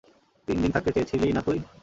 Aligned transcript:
তিন 0.47 0.57
দিন 0.61 0.71
থাকতে 0.71 0.91
চেয়েছিলি 0.95 1.27
না 1.33 1.41
তুই? 1.47 1.57